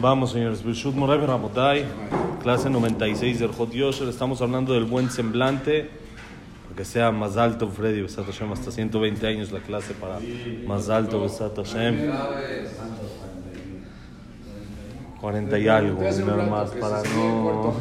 Vamos, 0.00 0.32
señores. 0.32 0.62
Rabotai, 0.64 1.84
clase 2.42 2.68
96 2.70 3.38
del 3.38 3.52
Hot 3.52 3.70
Yosher. 3.72 4.08
Estamos 4.08 4.40
hablando 4.42 4.74
del 4.74 4.84
buen 4.84 5.10
semblante. 5.10 5.90
Que 6.76 6.86
sea 6.86 7.10
más 7.10 7.36
alto, 7.36 7.68
Freddy, 7.68 8.00
Besat 8.00 8.24
Hashem, 8.24 8.50
hasta 8.50 8.70
120 8.70 9.26
años 9.26 9.52
la 9.52 9.60
clase 9.60 9.92
para 9.92 10.18
más 10.66 10.88
alto, 10.88 11.20
Besat 11.20 11.54
Hashem. 11.54 12.10
40 15.20 15.58
y 15.58 15.68
algo, 15.68 16.02
nada 16.02 16.46
más, 16.46 16.70
para 16.70 17.02
no. 17.14 17.76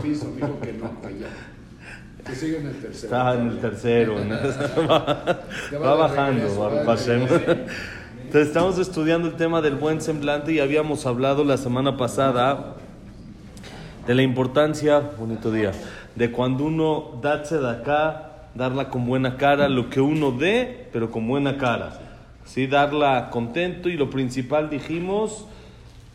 que 2.25 2.35
sigue 2.35 2.57
en 2.59 2.67
el 2.67 2.75
tercero. 2.75 3.15
Está 3.15 3.33
en 3.33 3.47
el 3.47 3.59
tercero. 3.59 4.15
¿no? 4.23 4.35
va, 4.87 5.37
va 5.79 5.95
bajando, 5.95 6.83
Hashem. 6.85 7.27
Entonces, 8.31 8.47
estamos 8.47 8.79
estudiando 8.79 9.27
el 9.27 9.33
tema 9.33 9.59
del 9.61 9.75
buen 9.75 9.99
semblante 9.99 10.53
y 10.53 10.61
habíamos 10.61 11.05
hablado 11.05 11.43
la 11.43 11.57
semana 11.57 11.97
pasada 11.97 12.77
de 14.07 14.15
la 14.15 14.21
importancia, 14.21 15.01
bonito 15.19 15.51
día, 15.51 15.73
de 16.15 16.31
cuando 16.31 16.63
uno 16.63 17.19
da 17.21 17.39
de 17.39 17.69
acá, 17.69 18.47
darla 18.55 18.87
con 18.87 19.05
buena 19.05 19.35
cara, 19.35 19.67
lo 19.67 19.89
que 19.89 19.99
uno 19.99 20.31
dé, 20.31 20.87
pero 20.93 21.11
con 21.11 21.27
buena 21.27 21.57
cara. 21.57 21.99
¿Sí? 22.45 22.67
Darla 22.67 23.29
contento 23.31 23.89
y 23.89 23.97
lo 23.97 24.09
principal 24.09 24.69
dijimos, 24.69 25.45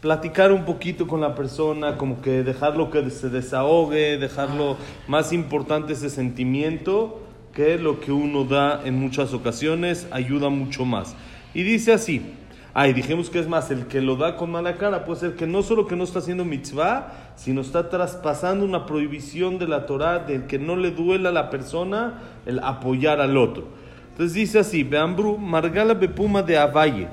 platicar 0.00 0.52
un 0.52 0.64
poquito 0.64 1.06
con 1.06 1.20
la 1.20 1.34
persona, 1.34 1.98
como 1.98 2.22
que 2.22 2.42
dejarlo 2.42 2.90
que 2.90 3.10
se 3.10 3.28
desahogue, 3.28 4.16
dejarlo 4.16 4.78
más 5.06 5.34
importante 5.34 5.92
ese 5.92 6.08
sentimiento 6.08 7.20
que 7.52 7.76
lo 7.76 8.00
que 8.00 8.10
uno 8.10 8.44
da 8.44 8.80
en 8.86 8.98
muchas 8.98 9.34
ocasiones 9.34 10.08
ayuda 10.12 10.48
mucho 10.48 10.86
más. 10.86 11.14
Y 11.55 11.63
dice 11.63 11.93
así, 11.93 12.21
ay, 12.73 12.93
dijimos 12.93 13.29
que 13.29 13.39
es 13.39 13.47
más, 13.47 13.71
el 13.71 13.87
que 13.87 14.01
lo 14.01 14.15
da 14.15 14.35
con 14.35 14.51
mala 14.51 14.77
cara 14.77 15.03
puede 15.05 15.19
ser 15.19 15.35
que 15.35 15.47
no 15.47 15.63
solo 15.63 15.87
que 15.87 15.95
no 15.95 16.03
está 16.03 16.19
haciendo 16.19 16.45
mitzvah, 16.45 17.11
sino 17.35 17.61
está 17.61 17.89
traspasando 17.89 18.65
una 18.65 18.85
prohibición 18.85 19.57
de 19.59 19.67
la 19.67 19.85
Torah, 19.85 20.19
del 20.19 20.47
que 20.47 20.59
no 20.59 20.75
le 20.75 20.91
duela 20.91 21.29
a 21.29 21.33
la 21.33 21.49
persona 21.49 22.19
el 22.45 22.59
apoyar 22.59 23.19
al 23.19 23.37
otro. 23.37 23.67
Entonces 24.11 24.33
dice 24.33 24.59
así, 24.59 24.83
Beambru, 24.83 25.37
Margala 25.37 25.93
Bepuma 25.93 26.41
de 26.41 26.57
Avalle. 26.57 27.07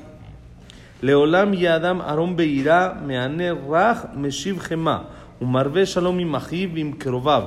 לעולם 1.02 1.54
יהיה 1.54 1.76
אדם 1.76 2.00
ארום 2.00 2.36
ביראה, 2.36 2.88
מענה 3.06 3.44
רך, 3.68 4.04
משיב 4.14 4.58
חמא, 4.58 4.96
ומרבה 5.42 5.86
שלום 5.86 6.18
עם 6.18 6.34
אחיו 6.34 6.68
ועם 6.74 6.92
קרוביו, 6.92 7.42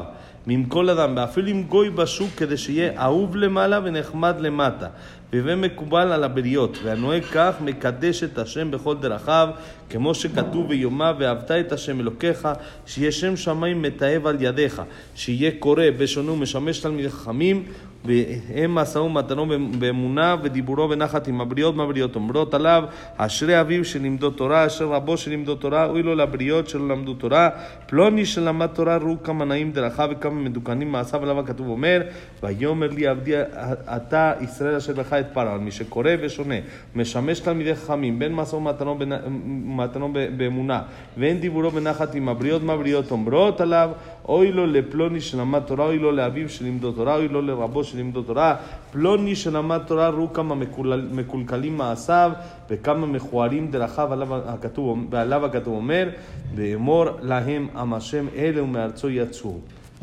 ועם 0.47 0.65
כל 0.65 0.89
אדם, 0.89 1.13
ואפילו 1.17 1.47
עם 1.47 1.63
גוי 1.63 1.89
בשוק, 1.89 2.29
כדי 2.37 2.57
שיהיה 2.57 3.01
אהוב 3.01 3.35
למעלה 3.35 3.79
ונחמד 3.83 4.35
למטה. 4.39 4.87
והווה 5.32 5.56
מקובל 5.56 6.12
על 6.12 6.24
הבריות, 6.24 6.78
והנוהג 6.84 7.22
כך 7.22 7.54
מקדש 7.60 8.22
את 8.22 8.38
השם 8.38 8.70
בכל 8.70 8.96
דרכיו, 8.96 9.48
כמו 9.90 10.14
שכתוב 10.14 10.66
ויאמר 10.68 11.14
ואהבת 11.18 11.50
את 11.50 11.72
השם 11.72 12.00
אלוקיך, 12.00 12.48
שיהיה 12.86 13.12
שם 13.12 13.36
שמיים 13.36 13.82
מתעב 13.82 14.26
על 14.26 14.36
ידיך, 14.40 14.82
שיהיה 15.14 15.50
קורא 15.58 15.84
בשונו 15.98 16.32
ומשמש 16.32 16.78
תלמידי 16.78 17.10
חכמים, 17.10 17.64
והם 18.06 18.74
משאו 18.74 19.04
ומתנו 19.04 19.46
באמונה 19.78 20.36
ודיבורו 20.42 20.88
בנחת 20.88 21.28
עם 21.28 21.40
הבריות 21.40 21.76
מהבריות 21.76 22.14
אומרות 22.14 22.54
עליו? 22.54 22.84
אשרי 23.16 23.60
אביו 23.60 23.84
שלימדו 23.84 24.30
תורה 24.30 24.66
אשר 24.66 24.88
רבו 24.88 25.16
שלימדו 25.16 25.54
תורה 25.54 25.86
אוי 25.86 26.02
לו 26.02 26.14
לבריות 26.14 26.68
שלא 26.68 26.88
למדו 26.88 27.14
תורה. 27.14 27.48
פלוני 27.86 28.26
שלמד 28.26 28.66
תורה 28.66 28.96
ראו 28.96 29.22
כמה 29.22 29.44
נעים 29.44 29.72
דרכיו 29.72 30.08
וכמה 30.12 30.34
מדוכנים 30.34 30.92
מעשיו 30.92 31.22
עליו 31.22 31.40
הכתוב 31.40 31.68
אומר 31.68 32.02
ויאמר 32.42 32.90
לי 32.90 33.06
עבדי 33.06 33.32
אתה 33.96 34.32
ישראל 34.40 34.76
אשר 34.76 34.92
לך 34.96 35.15
את 35.20 35.26
פרעה 35.32 35.58
מי 35.58 35.70
שקורא 35.70 36.10
ושונה 36.20 36.54
משמש 36.94 37.40
תלמידי 37.40 37.74
חכמים 37.74 38.18
בין 38.18 38.34
משאו 38.34 38.58
ומתנו 38.58 38.98
ומתנו 38.98 40.12
באמונה 40.36 40.82
ואין 41.18 41.40
דיבורו 41.40 41.70
בנחת 41.70 42.14
עם 42.14 42.28
הבריות 42.28 42.62
מהבריות 42.62 43.10
אומרות 43.10 43.60
עליו 43.60 43.90
אוי 44.28 44.52
לו 44.52 44.66
לפלוני 44.66 45.20
שלמד 45.20 45.60
תורה, 45.60 45.86
אוי 45.86 45.98
לו 45.98 46.12
לאביו 46.12 46.48
שלימדו 46.48 46.92
תורה, 46.92 47.16
אוי 47.16 47.28
לו 47.28 47.42
לרבו 47.42 47.84
שלימדו 47.84 48.22
תורה. 48.22 48.56
פלוני 48.92 49.36
שלמד 49.36 49.80
תורה, 49.86 50.08
ראו 50.08 50.32
כמה 50.32 50.54
מקולקלים 51.12 51.76
מעשיו 51.76 52.32
וכמה 52.70 53.06
מכוערים 53.06 53.70
דרכיו 53.70 54.12
עליו 54.12 54.34
הכתוב, 54.34 55.06
ועליו 55.10 55.46
הכתוב 55.46 55.74
אומר, 55.74 56.08
ואמור 56.54 57.04
להם 57.22 57.68
עם 57.76 57.94
השם 57.94 58.26
אלה 58.36 58.62
ומארצו 58.62 59.10
יצאו. 59.10 59.58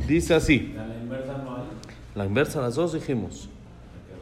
Dice 0.08 0.34
así. 0.34 0.74
La 0.76 0.88
inversa 1.04 1.38
no 1.38 1.56
hay. 1.56 1.64
La 2.16 2.26
inversa, 2.26 2.62
las 2.62 2.76
dos 2.76 2.94
dijimos. 2.94 3.48
Que 4.08 4.14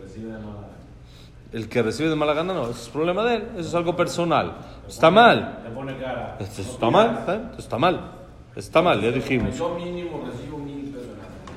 El 1.52 1.68
que 1.68 1.82
recibe 1.82 2.10
de 2.10 2.16
mala 2.16 2.34
gana 2.34 2.54
no, 2.54 2.64
eso 2.64 2.72
es 2.72 2.90
problema 2.90 3.26
de 3.26 3.36
él, 3.36 3.44
eso 3.58 3.68
es 3.68 3.76
algo 3.76 3.96
personal. 3.96 4.56
Está 4.88 5.12
mal. 5.12 5.60
Le 5.64 5.70
pone 5.72 5.98
cara. 5.98 6.38
Esto 6.40 6.62
está 6.62 6.90
mal, 6.90 7.26
¿eh? 7.28 7.40
está 7.58 7.78
mal. 7.78 8.12
Está 8.56 8.82
mal, 8.82 9.02
ya 9.02 9.12
dijimos. 9.12 9.58
Yo 9.58 9.76
mínimo 9.76 10.24
recibo 10.26 10.58
mil 10.58 10.86
pesos. 10.92 11.08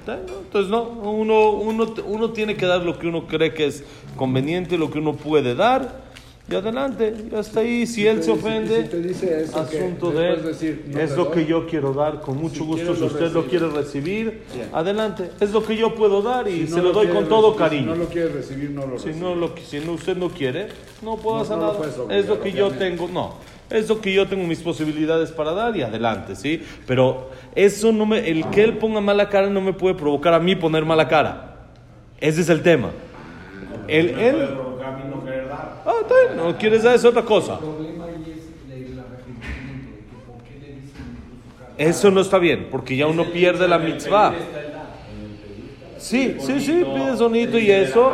¿no? 0.06 0.38
Entonces, 0.42 0.70
no, 0.70 0.82
uno, 0.82 1.50
uno, 1.50 1.94
uno 2.06 2.30
tiene 2.30 2.56
que 2.56 2.66
dar 2.66 2.82
lo 2.82 2.98
que 2.98 3.06
uno 3.06 3.26
cree 3.26 3.54
que 3.54 3.66
es 3.66 3.84
conveniente, 4.16 4.78
lo 4.78 4.90
que 4.90 4.98
uno 4.98 5.14
puede 5.14 5.54
dar, 5.54 6.03
y 6.50 6.54
adelante, 6.54 7.14
ya 7.32 7.38
está 7.40 7.60
ahí. 7.60 7.86
Si 7.86 8.06
él 8.06 8.18
te 8.18 8.22
se 8.24 8.32
dice- 8.32 8.46
ofende, 8.46 8.82
si 8.82 8.88
te 8.88 9.00
dice 9.00 9.40
eso, 9.42 9.66
¿qué? 9.70 9.78
asunto 9.78 10.10
de 10.10 10.28
él, 10.28 10.34
puedes 10.40 10.60
decir, 10.60 10.84
no 10.88 11.00
es 11.00 11.10
lo 11.16 11.24
doy. 11.24 11.34
que 11.34 11.46
yo 11.46 11.66
quiero 11.66 11.92
dar, 11.94 12.20
con 12.20 12.36
mucho 12.36 12.56
Si 12.56 12.60
gusto, 12.64 12.94
si 12.96 13.04
usted 13.04 13.32
lo 13.32 13.46
quiere 13.46 13.68
recibir, 13.68 14.42
adelante, 14.72 15.30
es 15.40 15.52
lo 15.52 15.64
que 15.64 15.76
yo 15.76 15.94
puedo 15.94 16.20
dar 16.20 16.46
y 16.46 16.66
Si 16.66 16.70
no 16.70 16.76
se 16.76 16.82
lo 16.82 16.92
doy 16.92 17.06
con 17.08 17.28
todo 17.28 17.52
recibir- 17.54 17.58
cariño. 17.58 17.82
Si 17.94 17.98
no 17.98 18.04
lo 18.04 18.10
quieres 18.10 18.32
recibir, 18.34 18.70
no 18.70 18.86
lo 18.86 18.98
Si 18.98 19.08
no, 19.14 19.34
lo, 19.34 19.54
si 19.56 19.80
no, 19.80 19.92
usted 19.92 20.16
no 20.16 20.28
quiere, 20.28 20.68
no 21.02 21.16
puedo 21.16 21.36
No, 21.36 21.42
hacer 21.42 21.56
lo 21.56 21.72
nada. 22.06 22.18
es 22.18 22.28
lo 22.28 22.40
que 22.40 22.52
yo 22.52 22.70
tengo, 22.72 23.08
no. 23.08 23.34
Es 23.70 23.88
lo 23.88 23.98
que 24.02 24.12
yo 24.12 24.28
tengo 24.28 24.44
mis 24.44 24.60
posibilidades 24.60 25.32
para 25.32 25.52
dar 25.52 25.74
y 25.74 25.80
adelante, 25.80 26.36
¿sí? 26.36 26.62
Pero 26.86 27.30
eso 27.54 27.90
no 27.90 28.04
me, 28.04 28.28
el 28.30 28.44
que 28.50 28.62
él 28.62 28.76
ponga 28.76 29.00
mala 29.00 29.30
cara 29.30 29.48
no 29.48 29.62
me 29.62 29.72
puede 29.72 29.94
provocar 29.94 30.34
a 30.34 30.38
mí 30.38 30.54
poner 30.54 30.84
mala 30.84 31.08
cara. 31.08 31.56
Ese 32.20 32.42
es 32.42 32.50
el 32.50 32.60
tema. 32.62 32.90
El, 33.88 34.10
él, 34.10 34.36
ah, 35.84 35.94
está 36.02 36.14
bien, 36.26 36.36
no 36.36 36.56
quieres 36.56 36.82
dar 36.82 36.94
es 36.94 37.04
otra 37.04 37.22
cosa. 37.22 37.54
El 37.54 37.58
problema 37.58 38.04
ahí 38.06 38.34
es 38.36 38.90
el 38.90 38.98
arrepentimiento, 38.98 39.90
de 39.90 39.98
que 39.98 40.16
por 40.26 40.42
qué 40.42 40.54
le 40.60 40.80
dicen 40.80 41.04
incluso 41.12 41.58
cara. 41.58 41.72
Eso 41.76 42.10
no 42.10 42.20
está 42.20 42.38
bien, 42.38 42.68
porque 42.70 42.96
ya 42.96 43.06
uno 43.06 43.24
pierde 43.30 43.68
la 43.68 43.78
mitzvah. 43.78 44.34
Sí, 45.98 46.36
sí, 46.38 46.60
sí, 46.60 46.72
Bonito, 46.72 46.94
pide 46.94 47.16
sonito 47.16 47.58
y 47.58 47.70
eso. 47.70 48.12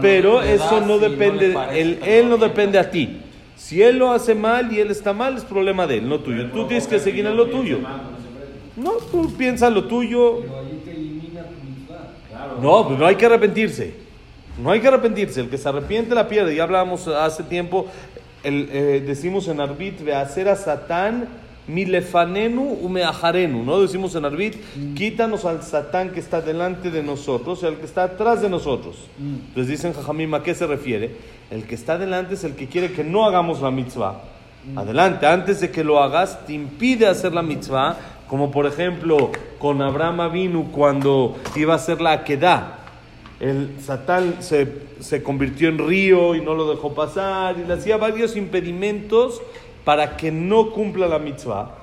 Pero 0.00 0.42
eso 0.42 0.80
no 0.80 0.98
depende, 0.98 1.56
él, 1.72 2.00
él 2.04 2.28
no 2.28 2.38
depende 2.38 2.78
a 2.78 2.90
ti. 2.90 3.20
Si 3.56 3.80
él 3.80 3.98
lo 3.98 4.10
hace 4.10 4.34
mal 4.34 4.72
y 4.72 4.80
él 4.80 4.90
está 4.90 5.12
mal, 5.12 5.36
es 5.36 5.44
problema 5.44 5.86
de 5.86 5.98
él, 5.98 6.08
no 6.08 6.18
tuyo. 6.20 6.50
Tú 6.50 6.66
tienes 6.66 6.86
que 6.86 6.98
seguir 6.98 7.26
en 7.26 7.36
lo 7.36 7.46
tuyo. 7.46 7.78
No, 8.76 8.92
tú 9.10 9.32
piensa 9.36 9.70
lo 9.70 9.84
tuyo. 9.84 10.40
Pero 10.40 10.58
ahí 10.58 10.82
te 10.84 10.90
elimina 10.90 11.42
tu 11.42 11.54
mitzvah. 11.64 12.10
Claro. 12.28 12.58
No, 12.60 12.88
pues 12.88 12.98
no 12.98 13.06
hay 13.06 13.14
que 13.14 13.26
arrepentirse. 13.26 14.03
No 14.62 14.70
hay 14.70 14.80
que 14.80 14.88
arrepentirse. 14.88 15.40
El 15.40 15.48
que 15.48 15.58
se 15.58 15.68
arrepiente 15.68 16.14
la 16.14 16.28
pierde. 16.28 16.54
Ya 16.54 16.62
hablábamos 16.64 17.08
hace 17.08 17.42
tiempo, 17.42 17.86
el, 18.42 18.68
eh, 18.70 19.02
decimos 19.06 19.48
en 19.48 19.60
Arbit, 19.60 20.08
hacer 20.10 20.48
a 20.48 20.56
Satán 20.56 21.28
milefanenu 21.66 22.62
umeajarenu. 22.82 23.64
No 23.64 23.80
decimos 23.80 24.14
en 24.14 24.24
Arbit, 24.24 24.56
quítanos 24.94 25.44
al 25.44 25.62
Satán 25.62 26.10
que 26.10 26.20
está 26.20 26.40
delante 26.40 26.90
de 26.90 27.02
nosotros 27.02 27.62
y 27.62 27.66
al 27.66 27.76
que 27.76 27.86
está 27.86 28.04
atrás 28.04 28.42
de 28.42 28.50
nosotros. 28.50 28.96
Entonces 29.18 29.68
dicen 29.68 29.92
Jajamim, 29.92 30.34
¿a 30.34 30.42
qué 30.42 30.54
se 30.54 30.66
refiere? 30.66 31.16
El 31.50 31.64
que 31.64 31.74
está 31.74 31.98
delante 31.98 32.34
es 32.34 32.44
el 32.44 32.54
que 32.54 32.68
quiere 32.68 32.92
que 32.92 33.04
no 33.04 33.24
hagamos 33.24 33.60
la 33.60 33.70
mitzvah. 33.70 34.22
Adelante, 34.76 35.26
antes 35.26 35.60
de 35.60 35.70
que 35.70 35.84
lo 35.84 36.02
hagas, 36.02 36.46
te 36.46 36.54
impide 36.54 37.06
hacer 37.06 37.34
la 37.34 37.42
mitzvah, 37.42 37.98
como 38.28 38.50
por 38.50 38.66
ejemplo 38.66 39.30
con 39.58 39.82
Abraham 39.82 40.20
Avinu 40.20 40.70
cuando 40.70 41.36
iba 41.54 41.74
a 41.74 41.76
hacer 41.76 42.00
la 42.00 42.12
Akedah. 42.12 42.83
El 43.40 43.80
Satán 43.80 44.36
se, 44.40 44.68
se 45.00 45.22
convirtió 45.22 45.68
en 45.68 45.78
río 45.78 46.34
y 46.34 46.40
no 46.40 46.54
lo 46.54 46.70
dejó 46.70 46.94
pasar 46.94 47.56
y 47.58 47.66
le 47.66 47.74
hacía 47.74 47.96
varios 47.96 48.36
impedimentos 48.36 49.42
para 49.84 50.16
que 50.16 50.30
no 50.30 50.70
cumpla 50.70 51.08
la 51.08 51.18
mitzvah. 51.18 51.74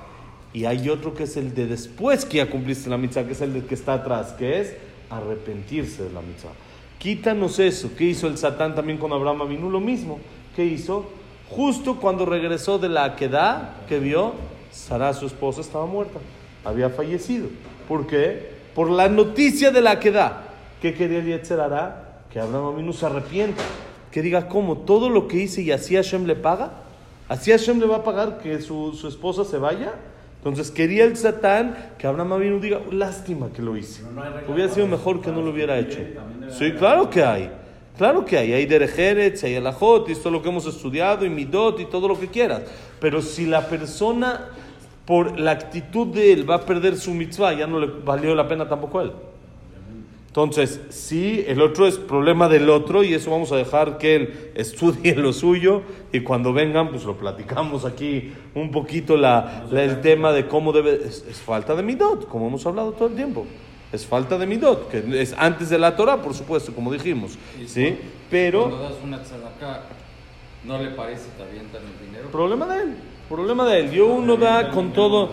Y 0.54 0.64
hay 0.64 0.88
otro 0.88 1.14
que 1.14 1.24
es 1.24 1.36
el 1.36 1.54
de 1.54 1.66
después 1.66 2.24
que 2.24 2.38
ya 2.38 2.50
cumpliste 2.50 2.90
la 2.90 2.98
mitzvah, 2.98 3.24
que 3.24 3.32
es 3.32 3.40
el 3.40 3.64
que 3.64 3.74
está 3.74 3.94
atrás, 3.94 4.32
que 4.32 4.60
es 4.60 4.74
arrepentirse 5.08 6.02
de 6.04 6.12
la 6.12 6.20
mitzvah. 6.20 6.52
Quítanos 6.98 7.58
eso. 7.58 7.90
¿Qué 7.96 8.04
hizo 8.04 8.26
el 8.26 8.38
Satán 8.38 8.74
también 8.74 8.98
con 8.98 9.12
Abraham 9.12 9.42
Avinu? 9.42 9.70
Lo 9.70 9.80
mismo. 9.80 10.20
¿Qué 10.54 10.64
hizo? 10.64 11.06
Justo 11.50 11.96
cuando 11.96 12.24
regresó 12.24 12.78
de 12.78 12.88
la 12.88 13.04
Akedah, 13.04 13.84
que 13.88 13.98
vio, 13.98 14.34
Sara, 14.70 15.12
su 15.12 15.26
esposa, 15.26 15.60
estaba 15.60 15.86
muerta. 15.86 16.18
Había 16.64 16.90
fallecido. 16.90 17.48
¿Por 17.88 18.06
qué? 18.06 18.52
Por 18.74 18.90
la 18.90 19.08
noticia 19.08 19.70
de 19.70 19.80
la 19.80 19.92
Akedah. 19.92 20.51
¿Qué 20.82 20.94
quería 20.94 21.20
el 21.20 21.26
Yetzer 21.26 21.60
Hará? 21.60 22.24
Que 22.28 22.40
Abraham 22.40 22.74
Avinu 22.74 22.92
se 22.92 23.06
arrepienta. 23.06 23.62
Que 24.10 24.20
diga, 24.20 24.48
¿cómo? 24.48 24.78
¿Todo 24.78 25.08
lo 25.08 25.28
que 25.28 25.36
hice 25.36 25.62
y 25.62 25.70
así 25.70 25.94
Hashem 25.94 26.26
le 26.26 26.34
paga? 26.34 26.72
¿Así 27.28 27.52
Hashem 27.52 27.78
le 27.78 27.86
va 27.86 27.98
a 27.98 28.02
pagar 28.02 28.38
que 28.38 28.60
su, 28.60 28.92
su 28.92 29.06
esposa 29.06 29.44
se 29.44 29.58
vaya? 29.58 29.94
Entonces 30.38 30.72
quería 30.72 31.04
el 31.04 31.16
Satán 31.16 31.92
que 31.98 32.08
Abraham 32.08 32.32
Avinu 32.32 32.58
diga, 32.58 32.80
lástima 32.90 33.50
que 33.52 33.62
lo 33.62 33.76
hice. 33.76 34.02
No 34.02 34.52
Hubiera 34.52 34.68
sido 34.74 34.88
mejor 34.88 35.20
que 35.20 35.30
no 35.30 35.40
lo 35.40 35.52
hubiera 35.52 35.78
hecho. 35.78 36.00
Sí, 36.50 36.72
claro 36.72 37.08
que 37.08 37.22
hay. 37.22 37.52
Claro 37.96 38.24
que 38.24 38.36
hay, 38.36 38.52
hay 38.52 38.66
Derejeretz, 38.66 39.44
hay 39.44 39.54
Alajot, 39.54 40.08
y 40.08 40.12
esto 40.12 40.30
es 40.30 40.32
lo 40.32 40.42
que 40.42 40.48
hemos 40.48 40.66
estudiado, 40.66 41.24
y 41.24 41.30
Midot, 41.30 41.78
y 41.78 41.84
todo 41.84 42.08
lo 42.08 42.18
que 42.18 42.26
quieras. 42.26 42.62
Pero 42.98 43.22
si 43.22 43.46
la 43.46 43.68
persona, 43.68 44.48
por 45.06 45.38
la 45.38 45.52
actitud 45.52 46.08
de 46.08 46.32
él, 46.32 46.50
va 46.50 46.56
a 46.56 46.66
perder 46.66 46.96
su 46.96 47.14
mitzvah, 47.14 47.52
ya 47.52 47.68
no 47.68 47.78
le 47.78 47.86
valió 47.86 48.34
la 48.34 48.48
pena 48.48 48.68
tampoco 48.68 48.98
a 48.98 49.02
él. 49.04 49.12
Entonces, 50.32 50.80
sí, 50.88 51.44
el 51.46 51.60
otro 51.60 51.86
es 51.86 51.98
problema 51.98 52.48
del 52.48 52.70
otro 52.70 53.02
y 53.04 53.12
eso 53.12 53.30
vamos 53.30 53.52
a 53.52 53.56
dejar 53.56 53.98
que 53.98 54.16
él 54.16 54.50
estudie 54.54 55.14
lo 55.16 55.30
suyo 55.34 55.82
y 56.10 56.20
cuando 56.20 56.54
vengan, 56.54 56.88
pues 56.88 57.04
lo 57.04 57.18
platicamos 57.18 57.84
aquí 57.84 58.32
un 58.54 58.70
poquito 58.70 59.18
la, 59.18 59.66
la- 59.70 59.84
el 59.84 60.00
tema 60.00 60.32
de 60.32 60.46
cómo 60.48 60.72
debe... 60.72 60.94
Es, 61.04 61.26
es 61.28 61.36
falta 61.36 61.74
de 61.74 61.82
midot, 61.82 62.26
como 62.28 62.46
hemos 62.48 62.64
hablado 62.64 62.92
todo 62.92 63.08
el 63.08 63.14
tiempo. 63.14 63.44
Es 63.92 64.06
falta 64.06 64.38
de 64.38 64.46
midot, 64.46 64.88
que 64.88 65.20
es 65.20 65.34
antes 65.36 65.68
de 65.68 65.78
la 65.78 65.94
Torah, 65.94 66.16
por 66.22 66.32
supuesto, 66.32 66.72
como 66.74 66.90
dijimos. 66.90 67.36
¿Sí? 67.66 67.98
Pero... 68.30 68.60
Cuando 68.70 68.78
das 68.84 68.94
una 69.04 69.22
tzedakah, 69.22 69.82
¿no 70.64 70.78
le 70.78 70.92
parece 70.92 71.24
que 71.36 71.42
avientan 71.42 71.82
el 71.82 72.06
dinero? 72.06 72.30
Problema 72.30 72.66
de 72.74 72.82
él, 72.84 72.94
problema 73.28 73.68
de 73.68 73.80
él. 73.80 73.90
Yo 73.90 74.06
uno 74.06 74.38
da 74.38 74.70
con 74.70 74.94
todo, 74.94 75.28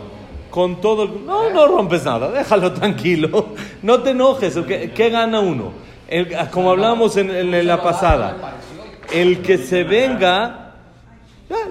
con 0.49 0.81
todo. 0.81 1.03
el- 1.03 1.25
No, 1.25 1.49
no 1.49 1.67
rompes 1.67 2.03
nada, 2.05 2.29
déjalo 2.31 2.73
tranquilo. 2.73 3.49
No 3.83 4.01
te 4.01 4.11
enojes. 4.11 4.57
¿Qué, 4.67 4.91
qué 4.91 5.09
gana 5.09 5.39
uno? 5.39 5.71
El- 6.07 6.35
como 6.51 6.71
hablábamos 6.71 7.17
en, 7.17 7.67
la 7.67 7.81
pasada, 7.81 8.55
el 9.13 9.41
que 9.41 9.57
se 9.57 9.83
venga, 9.83 10.73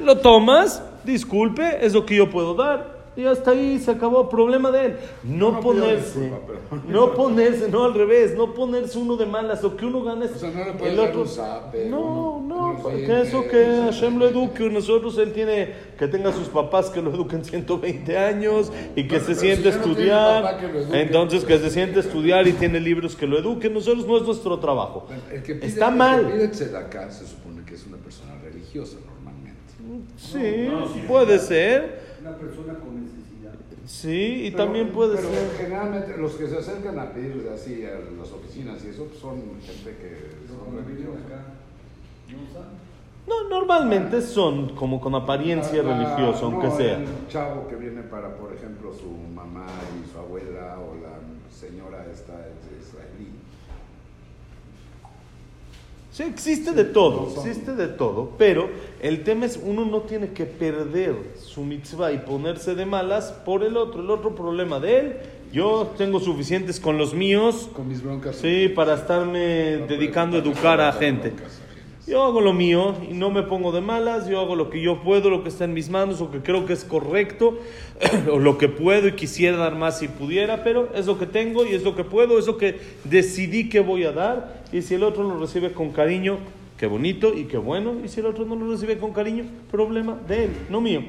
lo 0.04 0.19
tomas, 0.19 0.82
disculpe, 1.04 1.84
es 1.84 1.92
lo 1.94 2.04
que 2.06 2.16
yo 2.16 2.30
puedo 2.30 2.54
dar. 2.54 2.97
Y 3.19 3.26
hasta 3.26 3.50
ahí 3.50 3.81
se 3.81 3.91
acabó, 3.91 4.29
problema 4.29 4.70
de 4.70 4.85
él. 4.87 4.97
No, 5.25 5.50
No 5.50 5.61
ponerse, 5.61 6.20
disculpa, 6.20 6.53
no 6.87 7.15
ponerse, 7.15 7.69
no 7.69 7.85
al 7.85 7.94
revés, 7.94 8.37
no 8.37 8.55
ponerse 8.55 8.97
uno 8.97 9.17
de 9.17 9.26
malas. 9.26 9.61
Lo 9.61 9.76
que 9.76 9.87
uno 9.87 10.05
gana 10.05 10.25
es 10.26 10.37
O 10.37 10.38
sea, 10.38 10.50
no 10.50 10.87
el 10.87 10.97
dar 10.97 11.09
otro. 11.09 11.26
zape, 11.26 11.87
no, 11.87 12.41
no, 12.47 12.81
dientes, 12.88 13.29
eso 13.29 13.43
que 13.49 13.56
o 13.81 13.82
Hashem 13.87 14.19
lo 14.20 14.29
eduque, 14.29 14.70
nosotros 14.70 15.19
él 15.19 15.32
tiene 15.32 15.73
que 15.99 16.06
tenga 16.06 16.32
sus 16.32 16.47
papás 16.49 16.91
que 16.91 17.03
lo 17.03 17.11
eduquen 17.11 17.44
120 17.44 18.17
años 18.17 18.70
y 18.94 19.09
que 19.09 19.19
Bueno, 19.19 19.25
se 19.26 19.35
siente 19.35 19.73
si 19.73 19.79
no 19.79 19.85
estudiar. 19.85 20.59
que 20.61 20.67
eduque, 20.67 21.00
entonces 21.03 21.41
que 21.41 21.55
pues, 21.55 21.61
se 21.62 21.70
siente 21.70 21.99
estudiar 21.99 22.47
y 22.47 22.53
tiene 22.53 22.79
libros 22.79 23.17
que 23.17 23.26
lo 23.26 23.37
eduquen. 23.37 23.75
Nosotros 23.75 24.06
no 24.06 24.17
es 24.17 24.23
nuestro 24.23 24.61
trabajo. 24.61 25.09
El 25.32 25.43
que 25.43 25.56
pide, 25.56 25.67
Está 25.67 25.88
el 25.88 25.97
mal. 25.97 26.25
que 26.25 26.32
pide 26.35 26.49
tzedakah 26.50 27.11
se 27.11 27.26
supone 27.26 27.65
que 27.65 27.75
es 27.75 27.85
una 27.85 27.97
persona 27.97 28.37
religiosa 28.44 28.97
normalmente. 29.05 30.06
Sí, 30.17 30.69
puede 31.09 31.41
ser. 31.41 32.07
Una 32.28 32.36
persona 32.36 32.75
con 32.75 33.02
necesidad. 33.04 33.54
Sí, 33.86 34.46
y 34.46 34.50
Pero- 34.50 34.64
también 34.64 34.88
puede 34.90 35.16
pero 35.16 35.28
ser. 35.30 35.50
Generalmente 35.56 36.16
los 36.19 36.32
que 36.34 36.46
se 36.46 36.58
acercan 36.58 36.98
a 36.98 37.10
pedir 37.12 37.48
así 37.54 37.84
a 37.86 37.98
las 38.19 38.30
oficinas 38.32 38.84
y 38.84 38.88
eso 38.88 39.04
pues, 39.06 39.19
son 39.19 39.36
gente 39.62 39.96
que 39.96 40.46
son 40.46 40.76
religiosos. 40.84 41.20
¿No 42.28 42.52
saben? 42.52 42.88
No, 43.26 43.48
normalmente 43.48 44.20
son 44.22 44.75
como 44.75 45.00
con 45.00 45.14
apariencia 45.14 45.82
La- 45.82 45.90
la- 45.90 46.04
religiosa, 46.16 46.44
aunque 46.44 46.66
no, 46.69 46.76
sea. 46.76 46.98
El 46.98 47.06
chavo 47.28 47.66
que 47.69 47.76
viene 47.76 48.02
para, 48.02 48.34
por 48.36 48.52
ejemplo, 48.54 48.92
su 48.94 49.10
mamá 49.34 49.66
y 50.02 50.10
su 50.10 50.19
abuela 50.19 50.78
o 50.81 50.94
la 51.02 51.19
señora 51.54 52.06
esta 52.12 52.32
es 52.46 52.88
israelí. 52.88 53.28
Sí, 56.19 56.25
existe 56.25 56.73
de 56.73 56.82
todo, 56.82 57.31
no 57.32 57.43
existe 57.44 57.76
de 57.76 57.87
todo, 57.87 58.32
pero 58.37 58.69
el 59.00 59.23
tema 59.23 59.47
es 59.47 59.56
uno 59.62 59.85
no 59.85 60.00
tiene 60.00 60.31
que 60.31 60.47
perder 60.47 61.15
su 61.41 61.62
mitzvah 61.62 62.11
y 62.11 62.19
ponerse 62.19 62.75
de 62.75 62.85
malas 62.85 63.31
por 63.47 63.62
el 63.62 63.76
otro. 63.76 64.00
El 64.00 64.11
otro 64.11 64.35
problema 64.35 64.81
de 64.81 64.99
él, 64.99 65.17
yo 65.53 65.94
tengo 65.97 66.19
suficientes 66.19 66.81
con 66.81 66.99
los 66.99 67.15
míos, 67.15 67.70
Con 67.73 67.87
mis 67.87 68.03
broncas. 68.03 68.35
sí, 68.35 68.69
para 68.69 68.94
estarme 68.94 69.76
No, 69.76 69.87
dedicando 69.87 70.38
a 70.38 70.41
educar 70.41 70.81
a 70.81 70.93
gente. 70.93 71.35
Yo 72.08 72.25
hago 72.25 72.40
lo 72.40 72.55
mío 72.55 72.94
y 73.10 73.12
no 73.12 73.28
me 73.28 73.43
pongo 73.43 73.70
de 73.70 73.82
malas, 73.82 74.26
yo 74.28 74.40
hago 74.40 74.56
lo 74.56 74.70
que 74.70 74.81
yo 74.81 75.02
puedo, 75.02 75.28
lo 75.28 75.43
que 75.43 75.50
está 75.50 75.64
en 75.64 75.75
mis 75.75 75.90
manos, 75.90 76.20
lo 76.20 76.31
que 76.31 76.40
creo 76.40 76.64
que 76.64 76.72
es 76.72 76.82
correcto, 76.82 77.58
o 78.32 78.38
lo 78.38 78.56
que 78.56 78.69
puedo 78.69 79.08
y 79.08 79.12
quisiera 79.12 79.58
dar 79.58 79.75
más 79.75 79.99
si 79.99 80.08
pudiera, 80.08 80.64
pero 80.64 80.88
es 80.94 81.05
lo 81.05 81.19
que 81.19 81.26
tengo 81.26 81.66
y 81.66 81.75
es 81.75 81.82
lo 81.84 81.94
que 81.94 82.05
puedo, 82.05 82.38
es 82.38 82.46
lo 82.46 82.56
que 82.56 82.78
decidí 83.05 83.69
que 83.69 83.81
voy 83.81 84.05
a 84.05 84.12
dar. 84.12 84.62
Y 84.72 84.81
si 84.81 84.94
el 84.94 85.02
otro 85.02 85.22
lo 85.22 85.38
recibe 85.38 85.72
con 85.72 85.90
cariño, 85.90 86.38
qué 86.78 86.87
bonito 86.87 87.34
y 87.34 87.44
qué 87.44 87.58
bueno. 87.58 87.96
Y 88.02 88.08
si 88.08 88.20
el 88.20 88.26
otro 88.26 88.46
no 88.46 88.56
lo 88.56 88.70
recibe 88.70 88.96
con 88.96 89.12
cariño, 89.12 89.44
problema 89.70 90.19
de 90.26 90.44
él, 90.44 90.50
no 90.70 90.81
mío. 90.81 91.02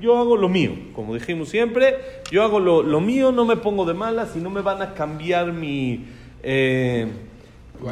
Yo 0.00 0.18
hago 0.18 0.36
lo 0.36 0.48
mío, 0.48 0.72
como 0.92 1.14
dijimos 1.14 1.50
siempre, 1.50 1.94
yo 2.32 2.42
hago 2.42 2.58
lo, 2.58 2.82
lo 2.82 3.00
mío, 3.00 3.30
no 3.30 3.44
me 3.44 3.56
pongo 3.56 3.84
de 3.84 3.94
malas 3.94 4.34
y 4.34 4.40
no 4.40 4.50
me 4.50 4.60
van 4.60 4.82
a 4.82 4.92
cambiar 4.92 5.52
mi... 5.52 6.04
eh, 6.42 7.06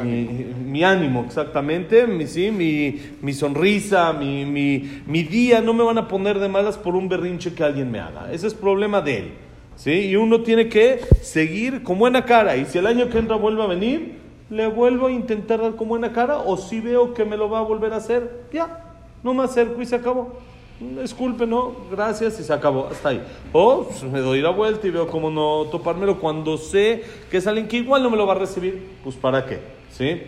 mi, 0.03 0.83
ánimo. 0.83 1.23
exactamente, 1.25 2.07
mi, 2.07 2.27
sí, 2.27 2.51
mi, 2.51 2.99
mi 3.21 3.33
sonrisa, 3.33 4.13
mi, 4.13 4.45
mi, 4.45 5.01
mi 5.05 5.23
día, 5.23 5.61
no 5.61 5.73
me 5.73 5.83
van 5.83 5.97
a 5.97 6.07
poner 6.07 6.39
de 6.39 6.47
malas 6.47 6.77
por 6.77 6.95
un 6.95 7.07
berrinche 7.09 7.53
que 7.53 7.63
alguien 7.63 7.91
me 7.91 7.99
haga. 7.99 8.31
Ese 8.31 8.47
es 8.47 8.53
problema 8.53 9.01
de 9.01 9.17
él. 9.17 9.31
¿sí? 9.75 9.91
Y 9.91 10.15
uno 10.15 10.41
tiene 10.41 10.69
que 10.69 11.01
seguir 11.21 11.83
con 11.83 11.99
buena 11.99 12.25
cara. 12.25 12.57
Y 12.57 12.65
si 12.65 12.77
el 12.77 12.87
año 12.87 13.09
que 13.09 13.17
entra 13.17 13.35
vuelve 13.35 13.63
a 13.63 13.67
venir, 13.67 14.19
le 14.49 14.67
vuelvo 14.67 15.07
a 15.07 15.11
intentar 15.11 15.61
dar 15.61 15.75
con 15.75 15.87
buena 15.87 16.11
cara. 16.11 16.39
O 16.39 16.57
si 16.57 16.79
veo 16.79 17.13
que 17.13 17.25
me 17.25 17.37
lo 17.37 17.49
va 17.49 17.59
a 17.59 17.63
volver 17.63 17.93
a 17.93 17.97
hacer, 17.97 18.45
ya, 18.51 18.83
no 19.23 19.33
me 19.33 19.43
acerco 19.43 19.81
y 19.81 19.85
se 19.85 19.95
acabó. 19.95 20.33
Disculpe, 20.79 21.47
no, 21.47 21.73
gracias 21.89 22.37
y 22.39 22.43
se 22.43 22.51
acabó, 22.51 22.87
hasta 22.87 23.09
ahí. 23.09 23.23
O 23.53 23.85
pues, 23.85 24.03
me 24.03 24.19
doy 24.19 24.41
la 24.41 24.49
vuelta 24.49 24.85
y 24.87 24.91
veo 24.91 25.07
cómo 25.07 25.29
no 25.29 25.65
topármelo 25.71 26.19
cuando 26.19 26.57
sé 26.57 27.01
que 27.31 27.37
es 27.37 27.47
alguien 27.47 27.67
que 27.67 27.77
igual 27.77 28.03
no 28.03 28.09
me 28.09 28.17
lo 28.17 28.27
va 28.27 28.33
a 28.33 28.39
recibir, 28.39 28.85
pues 29.03 29.15
para 29.15 29.45
qué, 29.45 29.59
¿sí? 29.91 30.21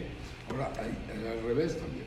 Ahora, 0.49 0.71
hay- 0.79 1.27
al 1.27 1.43
revés 1.45 1.77
también. 1.77 2.05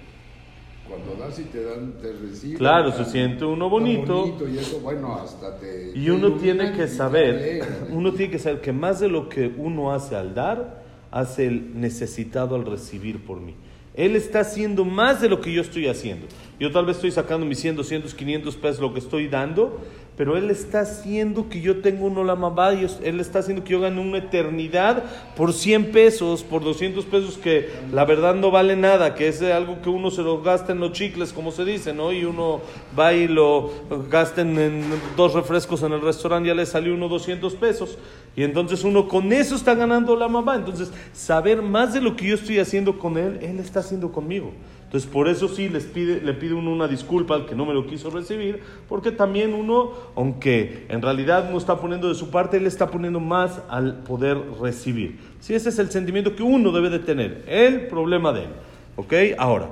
Cuando 0.89 1.23
das 1.23 1.39
y 1.39 1.45
te 1.45 1.63
dan, 1.63 1.93
te 2.01 2.13
reciben. 2.13 2.57
Claro, 2.57 2.91
se 2.93 3.05
siente 3.05 3.45
uno 3.45 3.69
bonito. 3.69 4.27
y 4.49 4.59
eso, 4.59 4.81
bueno, 4.81 5.15
hasta 5.17 5.57
te. 5.59 5.93
Y 5.95 6.09
uno 6.11 6.33
tiene 6.33 6.73
que 6.73 6.89
saber, 6.89 7.63
uno 7.91 8.13
tiene 8.13 8.33
que 8.33 8.39
saber 8.39 8.61
que 8.61 8.73
más 8.73 8.99
de 9.01 9.09
lo 9.09 9.29
que 9.29 9.53
uno 9.57 9.93
hace 9.93 10.17
al 10.17 10.35
dar, 10.35 10.83
hace 11.13 11.47
el 11.47 11.79
necesitado 11.81 12.57
al 12.57 12.65
recibir 12.65 13.25
por 13.25 13.39
mí. 13.41 13.55
Él 13.95 14.17
está 14.17 14.41
haciendo 14.41 14.85
más 14.85 15.21
de 15.21 15.29
lo 15.29 15.41
que 15.41 15.53
yo 15.53 15.63
estoy 15.63 15.89
haciendo. 15.89 16.27
Yo 16.59 16.71
tal 16.71 16.87
vez 16.87 16.97
estoy 16.97 17.11
sacando 17.11 17.45
mis 17.45 17.59
100, 17.59 17.77
200, 17.77 18.15
500 18.15 18.57
pesos, 18.57 18.81
lo 18.81 18.93
que 18.93 19.01
estoy 19.01 19.29
dando, 19.29 19.81
pero 20.21 20.37
Él 20.37 20.51
está 20.51 20.81
haciendo 20.81 21.49
que 21.49 21.63
yo 21.63 21.81
tenga 21.81 22.05
un 22.05 22.19
olamabá, 22.19 22.75
y 22.75 22.87
Él 23.05 23.21
está 23.21 23.39
haciendo 23.39 23.65
que 23.65 23.71
yo 23.73 23.81
gane 23.81 24.03
una 24.03 24.19
eternidad 24.19 25.03
por 25.35 25.55
100 25.55 25.93
pesos, 25.93 26.43
por 26.43 26.63
200 26.63 27.07
pesos 27.07 27.39
que 27.39 27.71
la 27.91 28.05
verdad 28.05 28.35
no 28.35 28.51
vale 28.51 28.77
nada, 28.77 29.15
que 29.15 29.29
es 29.29 29.41
algo 29.41 29.81
que 29.81 29.89
uno 29.89 30.11
se 30.11 30.21
lo 30.21 30.43
gasta 30.43 30.73
en 30.73 30.81
los 30.81 30.93
chicles, 30.93 31.33
como 31.33 31.53
se 31.53 31.65
dice, 31.65 31.95
¿no? 31.95 32.13
Y 32.13 32.27
uno 32.27 32.61
va 32.99 33.15
y 33.15 33.29
lo 33.29 33.71
gasta 34.11 34.43
en 34.43 34.85
dos 35.17 35.33
refrescos 35.33 35.83
en 35.85 35.95
el 35.95 36.03
restaurante, 36.03 36.49
ya 36.49 36.55
le 36.55 36.67
salió 36.67 36.93
uno 36.93 37.09
200 37.09 37.55
pesos. 37.55 37.97
Y 38.37 38.43
entonces 38.43 38.85
uno 38.85 39.09
con 39.09 39.33
eso 39.33 39.55
está 39.55 39.75
ganando 39.75 40.15
la 40.17 40.29
mamá. 40.29 40.57
Entonces, 40.57 40.93
saber 41.15 41.63
más 41.63 41.95
de 41.95 42.03
lo 42.03 42.15
que 42.15 42.27
yo 42.27 42.35
estoy 42.35 42.59
haciendo 42.59 42.99
con 42.99 43.17
él, 43.17 43.39
él 43.41 43.59
está 43.59 43.81
haciendo 43.81 44.13
conmigo. 44.13 44.53
Entonces, 44.91 45.09
por 45.09 45.29
eso 45.29 45.47
sí 45.47 45.69
les 45.69 45.85
pide, 45.85 46.21
le 46.21 46.35
pide 46.35 46.53
uno 46.53 46.73
una 46.73 46.89
disculpa 46.89 47.37
al 47.37 47.47
que 47.47 47.55
no 47.55 47.65
me 47.65 47.73
lo 47.73 47.87
quiso 47.87 48.11
recibir, 48.11 48.61
porque 48.89 49.13
también 49.13 49.55
uno, 49.55 49.93
aunque 50.17 50.87
en 50.89 51.01
realidad 51.01 51.49
no 51.49 51.59
está 51.59 51.79
poniendo 51.79 52.09
de 52.09 52.17
su 52.17 52.29
parte, 52.29 52.57
él 52.57 52.67
está 52.67 52.91
poniendo 52.91 53.21
más 53.21 53.61
al 53.69 54.03
poder 54.03 54.37
recibir. 54.61 55.21
Sí, 55.39 55.55
ese 55.55 55.69
es 55.69 55.79
el 55.79 55.93
sentimiento 55.93 56.35
que 56.35 56.43
uno 56.43 56.73
debe 56.73 56.91
de 56.91 56.99
tener, 56.99 57.45
el 57.47 57.87
problema 57.87 58.33
de 58.33 58.41
él. 58.41 58.51
¿Ok? 58.97 59.15
Ahora, 59.39 59.69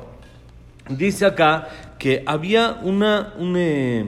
dice 0.88 1.26
acá 1.26 1.66
que 1.98 2.22
había 2.24 2.78
una, 2.84 3.34
un 3.40 3.56
eh, 3.56 4.04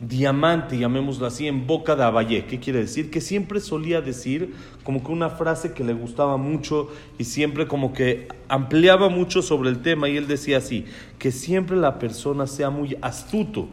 diamante, 0.00 0.78
llamémoslo 0.78 1.26
así, 1.26 1.46
en 1.46 1.66
boca 1.66 1.96
de 1.96 2.04
Abayé. 2.04 2.46
¿Qué 2.46 2.58
quiere 2.58 2.80
decir? 2.80 3.10
Que 3.10 3.20
siempre 3.20 3.60
solía 3.60 4.00
decir 4.00 4.54
como 4.82 5.02
que 5.02 5.12
una 5.12 5.30
frase 5.30 5.72
que 5.72 5.84
le 5.84 5.92
gustaba 5.92 6.36
mucho 6.36 6.90
y 7.18 7.24
siempre 7.24 7.66
como 7.66 7.92
que 7.92 8.28
ampliaba 8.48 9.08
mucho 9.08 9.42
sobre 9.42 9.70
el 9.70 9.82
tema 9.82 10.08
y 10.08 10.16
él 10.16 10.26
decía 10.26 10.58
así, 10.58 10.84
que 11.18 11.32
siempre 11.32 11.76
la 11.76 11.98
persona 11.98 12.46
sea 12.46 12.70
muy 12.70 12.96
astuto 13.00 13.68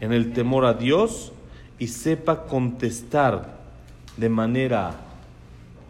en 0.00 0.12
el 0.12 0.32
temor 0.32 0.64
a 0.64 0.74
Dios 0.74 1.32
y 1.78 1.86
sepa 1.88 2.46
contestar 2.46 3.58
de 4.16 4.28
manera 4.28 4.94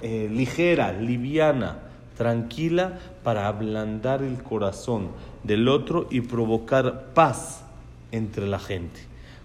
eh, 0.02 0.28
ligera, 0.30 0.92
liviana, 0.92 1.78
tranquila, 2.16 2.98
para 3.22 3.48
ablandar 3.48 4.22
el 4.22 4.42
corazón 4.42 5.08
del 5.42 5.68
otro 5.68 6.06
y 6.10 6.20
provocar 6.20 7.12
paz 7.14 7.64
entre 8.12 8.46
la 8.46 8.58
gente. 8.58 9.00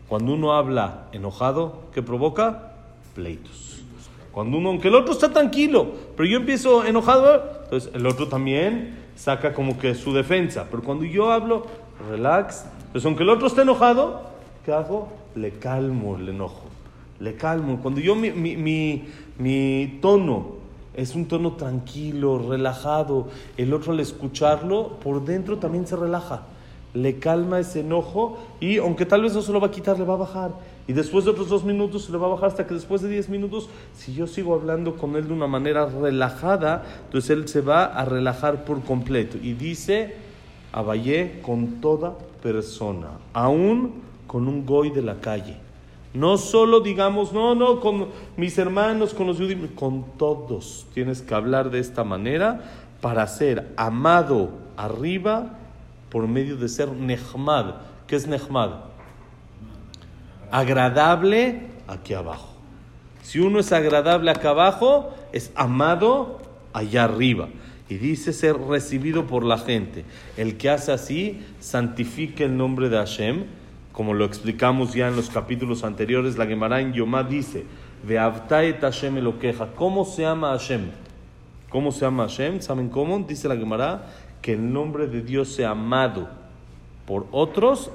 Cuando 0.07 0.33
uno 0.33 0.53
habla 0.53 1.07
enojado, 1.11 1.83
¿qué 1.93 2.01
provoca? 2.01 2.73
Pleitos. 3.15 3.83
Cuando 4.31 4.57
uno, 4.57 4.69
aunque 4.69 4.89
el 4.89 4.95
otro 4.95 5.13
está 5.13 5.31
tranquilo, 5.31 5.93
pero 6.15 6.27
yo 6.27 6.37
empiezo 6.37 6.83
enojado, 6.85 7.41
entonces 7.63 7.89
el 7.93 8.05
otro 8.05 8.27
también 8.27 9.05
saca 9.15 9.53
como 9.53 9.79
que 9.79 9.95
su 9.95 10.13
defensa. 10.13 10.67
Pero 10.69 10.83
cuando 10.83 11.05
yo 11.05 11.31
hablo, 11.31 11.65
relax, 12.09 12.65
entonces 12.87 13.05
aunque 13.05 13.23
el 13.23 13.29
otro 13.29 13.47
esté 13.47 13.61
enojado, 13.61 14.23
¿qué 14.65 14.73
hago? 14.73 15.07
Le 15.35 15.51
calmo 15.51 16.17
el 16.17 16.29
enojo, 16.29 16.65
le 17.19 17.35
calmo. 17.35 17.79
Cuando 17.81 18.01
yo 18.01 18.15
mi, 18.15 18.31
mi, 18.31 18.57
mi, 18.57 19.07
mi 19.37 19.99
tono 20.01 20.55
Es 20.95 21.13
un 21.13 21.25
tono 21.25 21.53
tranquilo, 21.53 22.39
relajado. 22.49 23.27
El 23.57 23.73
otro 23.73 23.91
al 23.91 23.99
escucharlo, 23.99 24.97
por 25.03 25.25
dentro 25.25 25.57
también 25.57 25.85
se 25.85 25.95
relaja. 25.95 26.43
Le 26.95 27.19
calma 27.19 27.59
ese 27.59 27.81
enojo 27.81 28.39
y 28.59 28.77
aunque 28.77 29.05
tal 29.05 29.21
vez 29.21 29.35
no 29.35 29.43
se 29.43 29.51
lo 29.51 29.59
va 29.59 29.67
a 29.67 29.71
quitar, 29.71 29.99
le 29.99 30.05
va 30.05 30.15
a 30.15 30.17
bajar. 30.17 30.51
Y 30.87 30.93
después 30.93 31.25
de 31.25 31.31
otros 31.31 31.49
dos 31.49 31.63
minutos 31.63 32.05
se 32.05 32.11
le 32.11 32.17
va 32.17 32.25
a 32.25 32.31
bajar 32.31 32.47
hasta 32.47 32.65
que 32.65 32.73
después 32.73 33.01
de 33.01 33.09
diez 33.09 33.29
minutos, 33.29 33.69
si 33.95 34.13
yo 34.13 34.25
sigo 34.25 34.55
hablando 34.55 34.95
con 34.95 35.15
él 35.15 35.27
de 35.27 35.33
una 35.33 35.47
manera 35.47 35.85
relajada, 35.85 36.83
entonces 37.05 37.29
él 37.29 37.47
se 37.47 37.61
va 37.61 37.85
a 37.85 38.05
relajar 38.05 38.65
por 38.65 38.81
completo. 38.81 39.37
Y 39.41 39.53
dice, 39.53 40.15
Abayé 40.75 41.39
con 41.41 41.79
toda 41.79 42.17
persona, 42.43 43.07
aún 43.31 43.93
con 44.27 44.45
un 44.49 44.65
goy 44.65 44.89
de 44.89 45.01
la 45.01 45.21
calle. 45.21 45.55
No 46.13 46.37
solo 46.37 46.81
digamos, 46.81 47.31
no, 47.31 47.55
no, 47.55 47.79
con 47.79 48.07
mis 48.35 48.57
hermanos, 48.57 49.13
con 49.13 49.25
los 49.27 49.37
judíos, 49.37 49.69
con 49.73 50.03
todos. 50.17 50.85
Tienes 50.93 51.21
que 51.21 51.33
hablar 51.33 51.71
de 51.71 51.79
esta 51.79 52.03
manera 52.03 52.59
para 52.99 53.25
ser 53.27 53.71
amado 53.77 54.49
arriba 54.75 55.59
por 56.15 56.29
medio 56.29 56.55
de 56.55 56.69
ser 56.69 56.93
nehmad. 56.93 57.75
¿Qué 58.07 58.15
es 58.15 58.25
nehmad? 58.25 58.69
Agradable 60.49 61.63
aquí 61.89 62.13
abajo. 62.13 62.53
Si 63.21 63.41
uno 63.41 63.59
es 63.59 63.73
agradable 63.73 64.31
acá 64.31 64.51
abajo, 64.51 65.13
es 65.33 65.51
amado 65.55 66.39
allá 66.71 67.03
arriba. 67.03 67.49
Y 67.89 67.95
dice 67.95 68.31
ser 68.31 68.55
recibido 68.57 69.27
por 69.27 69.43
la 69.43 69.57
gente. 69.57 70.05
El 70.37 70.55
que 70.55 70.69
hace 70.69 70.93
así, 70.93 71.45
santifica 71.59 72.45
el 72.45 72.55
nombre 72.55 72.87
de 72.87 72.95
Hashem 72.95 73.43
como 73.91 74.13
lo 74.13 74.23
explicamos 74.23 74.93
ya 74.93 75.09
en 75.09 75.17
los 75.17 75.29
capítulos 75.29 75.83
anteriores, 75.83 76.37
la 76.37 76.45
Gemara 76.45 76.79
en 76.79 76.93
Yomá 76.93 77.23
dice, 77.23 77.65
et 78.07 78.79
Hashem 78.79 79.37
queja. 79.37 79.67
¿Cómo 79.75 80.05
se 80.05 80.21
llama 80.21 80.51
Hashem? 80.51 80.91
¿Cómo 81.69 81.91
se 81.91 82.05
llama 82.05 82.23
Hashem? 82.23 82.61
¿Saben 82.61 82.87
cómo? 82.87 83.19
Dice 83.19 83.49
la 83.49 83.57
Gemara 83.57 84.07
que 84.45 84.53
el 84.53 84.71
nombre 84.71 85.07
de 85.07 85.23
Dios 85.23 85.55
sea 85.55 85.71
amado 85.71 86.29
por 87.07 87.25
otros 87.31 87.89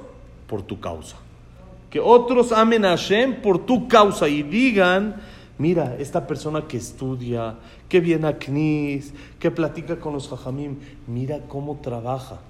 por 0.47 0.63
tu 0.63 0.81
causa. 0.81 1.15
Que 1.89 2.01
otros 2.01 2.51
amen 2.51 2.83
a 2.83 2.89
Hashem 2.89 3.41
por 3.41 3.65
tu 3.65 3.87
causa 3.87 4.27
y 4.27 4.43
digan, 4.43 5.15
mira, 5.57 5.95
esta 5.97 6.27
persona 6.27 6.67
que 6.67 6.75
estudia, 6.75 7.55
que 7.87 8.01
viene 8.01 8.27
a 8.27 8.37
Knis, 8.37 9.13
que 9.39 9.49
platica 9.49 9.97
con 9.97 10.11
los 10.11 10.27
Jajamim, 10.27 10.75
mira 11.07 11.39
cómo 11.47 11.79
trabaja 11.81 12.41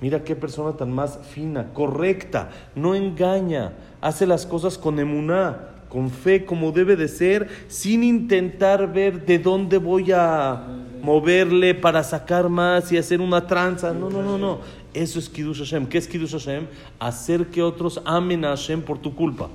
Mira 0.00 0.24
qué 0.24 0.34
persona 0.34 0.72
tan 0.72 0.90
más 0.90 1.18
fina, 1.30 1.72
correcta, 1.74 2.50
no 2.74 2.94
engaña, 2.94 3.74
hace 4.00 4.26
las 4.26 4.46
cosas 4.46 4.78
con 4.78 4.98
emuná, 4.98 5.68
con 5.90 6.10
fe 6.10 6.46
como 6.46 6.72
debe 6.72 6.96
de 6.96 7.08
ser, 7.08 7.48
sin 7.68 8.02
intentar 8.02 8.90
ver 8.90 9.26
de 9.26 9.38
dónde 9.38 9.76
voy 9.76 10.12
a 10.12 10.66
moverle 11.04 11.74
para 11.74 12.02
sacar 12.02 12.48
más 12.48 12.90
y 12.90 12.96
hacer 12.96 13.20
una 13.20 13.46
tranza. 13.46 13.92
No, 13.92 14.10
no, 14.10 14.22
no, 14.22 14.38
no. 14.38 14.58
Eso 14.92 15.18
es 15.18 15.28
Kiddush 15.28 15.58
Hashem. 15.58 15.86
¿Qué 15.86 15.98
es 15.98 16.08
Kiddush 16.08 16.32
Hashem? 16.32 16.66
Hacer 16.98 17.48
que 17.48 17.62
otros 17.62 18.00
amen 18.04 18.44
a 18.44 18.48
Hashem 18.48 18.82
por 18.82 18.98
tu 18.98 19.14
culpa. 19.14 19.48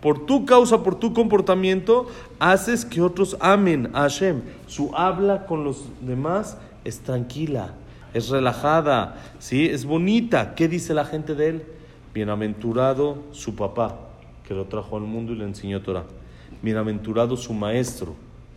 Por 0.00 0.26
tu 0.26 0.46
causa, 0.46 0.82
por 0.82 0.94
tu 0.96 1.12
comportamiento, 1.12 2.06
haces 2.38 2.84
que 2.84 3.00
otros 3.00 3.36
amen 3.40 3.90
a 3.92 4.02
Hashem. 4.02 4.42
Su 4.66 4.94
habla 4.94 5.46
con 5.46 5.64
los 5.64 5.84
demás 6.00 6.58
es 6.84 7.00
tranquila 7.00 7.74
es 8.14 8.28
relajada, 8.28 9.16
¿sí? 9.40 9.66
es 9.66 9.84
bonita. 9.84 10.54
¿Qué 10.54 10.68
dice 10.68 10.94
la 10.94 11.04
gente 11.04 11.34
de 11.34 11.48
él? 11.48 11.62
Bienaventurado 12.14 13.18
su 13.32 13.56
papá, 13.56 13.98
que 14.46 14.54
lo 14.54 14.66
trajo 14.66 14.96
al 14.96 15.02
mundo 15.02 15.32
y 15.32 15.36
le 15.36 15.44
enseñó 15.44 15.82
Torah. 15.82 16.04
Bienaventurado 16.62 17.36
su 17.36 17.52
maestro, 17.52 18.14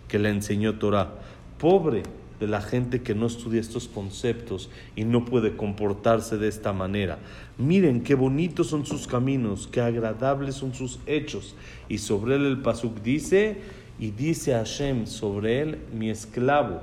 que 0.08 0.20
le 0.20 0.30
enseñó 0.30 0.76
Torah. 0.76 1.10
Pobre 1.58 2.04
de 2.40 2.48
la 2.48 2.62
gente 2.62 3.02
que 3.02 3.16
no 3.16 3.26
estudia 3.26 3.60
estos 3.60 3.88
conceptos 3.88 4.70
y 4.96 5.04
no 5.04 5.26
puede 5.26 5.56
comportarse 5.56 6.38
de 6.38 6.48
esta 6.48 6.74
manera. 6.74 7.20
Miren 7.58 8.04
qué 8.04 8.16
bonitos 8.16 8.68
son 8.68 8.86
sus 8.86 9.08
caminos, 9.08 9.68
qué 9.72 9.82
agradables 9.82 10.56
son 10.56 10.74
sus 10.74 11.00
hechos. 11.06 11.56
Y 11.90 11.98
sobre 11.98 12.36
él 12.36 12.46
el 12.46 12.62
Pasuk 12.62 13.02
dice, 13.02 13.58
y 14.00 14.12
dice 14.12 14.54
Hashem 14.54 15.08
sobre 15.08 15.62
él, 15.62 15.80
mi 15.94 16.10
esclavo 16.10 16.82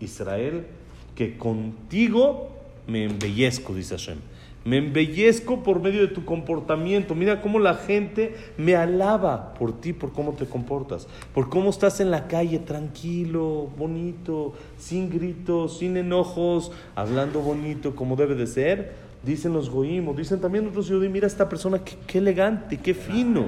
Israel, 0.00 0.66
que 1.16 1.36
contigo 1.36 2.50
me 2.86 3.04
embellezco, 3.04 3.74
dice 3.74 3.96
Hashem. 3.96 4.18
Me 4.64 4.78
embellezco 4.78 5.62
por 5.62 5.82
medio 5.82 6.00
de 6.00 6.08
tu 6.08 6.24
comportamiento. 6.24 7.14
Mira 7.14 7.42
cómo 7.42 7.58
la 7.58 7.74
gente 7.74 8.34
me 8.56 8.74
alaba 8.74 9.52
por 9.54 9.78
ti, 9.78 9.92
por 9.92 10.12
cómo 10.12 10.32
te 10.32 10.46
comportas, 10.46 11.06
por 11.34 11.50
cómo 11.50 11.68
estás 11.68 12.00
en 12.00 12.10
la 12.10 12.28
calle 12.28 12.58
tranquilo, 12.60 13.68
bonito, 13.76 14.54
sin 14.78 15.10
gritos, 15.10 15.78
sin 15.78 15.98
enojos, 15.98 16.72
hablando 16.94 17.40
bonito 17.40 17.94
como 17.94 18.16
debe 18.16 18.34
de 18.34 18.46
ser. 18.46 18.92
Dicen 19.22 19.52
los 19.52 19.68
goímos, 19.68 20.16
dicen 20.16 20.40
también 20.40 20.66
otros 20.66 20.88
judíos, 20.88 21.12
mira 21.12 21.26
esta 21.26 21.48
persona, 21.48 21.84
qué, 21.84 21.96
qué 22.06 22.18
elegante, 22.18 22.78
qué 22.78 22.94
fino, 22.94 23.46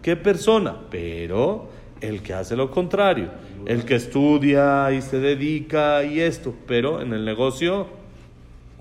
qué 0.00 0.14
persona. 0.14 0.76
Pero 0.90 1.66
el 2.00 2.22
que 2.22 2.34
hace 2.34 2.56
lo 2.56 2.70
contrario, 2.70 3.30
el 3.66 3.84
que 3.84 3.96
estudia 3.96 4.92
y 4.92 5.02
se 5.02 5.18
dedica 5.18 6.04
y 6.04 6.20
esto, 6.20 6.54
pero 6.66 7.00
en 7.00 7.12
el 7.12 7.24
negocio, 7.24 7.86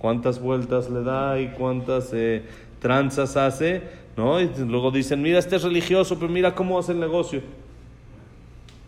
¿cuántas 0.01 0.41
vueltas 0.41 0.89
le 0.89 1.03
da 1.03 1.39
y 1.39 1.50
cuántas 1.50 2.10
eh, 2.12 2.43
tranzas 2.79 3.38
hace? 3.38 3.84
¿No? 4.17 4.41
Y 4.41 4.50
luego 4.67 4.89
dicen, 4.89 5.22
mira, 5.22 5.38
este 5.38 5.58
es 5.58 5.63
religioso, 5.63 6.17
pero 6.17 6.31
mira 6.31 6.55
cómo 6.55 6.79
hace 6.79 6.91
el 6.91 7.00
negocio. 7.00 7.41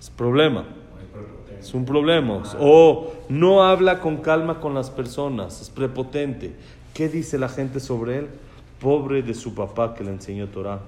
Es 0.02 0.10
problema. 0.10 0.66
Es 1.60 1.74
un 1.74 1.86
problema. 1.86 2.42
O 2.60 3.14
no 3.30 3.64
habla 3.64 4.00
con 4.00 4.18
calma 4.18 4.60
con 4.60 4.74
las 4.74 4.90
personas, 4.90 5.62
es 5.62 5.70
prepotente. 5.70 6.56
¿Qué 6.96 7.08
dice 7.08 7.38
la 7.38 7.48
gente 7.48 7.80
sobre 7.80 8.18
él? 8.18 8.28
Pobre 8.82 9.22
de 9.22 9.36
su 9.36 9.54
papá 9.54 9.94
que 9.94 10.04
le 10.04 10.10
enseñó 10.10 10.48
Torah. 10.48 10.80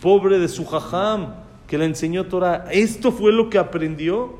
Pobre 0.00 0.38
de 0.38 0.48
su 0.48 0.64
jajam 0.64 1.34
que 1.66 1.76
le 1.76 1.84
enseñó 1.84 2.24
Torah. 2.24 2.66
Esto 2.72 3.12
fue 3.12 3.30
lo 3.30 3.50
que 3.50 3.58
aprendió. 3.58 4.34